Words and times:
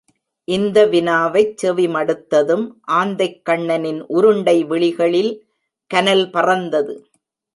இந்த 0.47 0.77
வினாவைச் 0.85 1.51
செவிமடுத்ததும் 1.61 2.63
ஆந்தைக்கண்ணனின் 2.91 4.01
உருண்டை 4.07 4.57
விழிகளில் 4.63 5.31
கனல் 5.91 6.25
பறந்தது. 6.29 6.95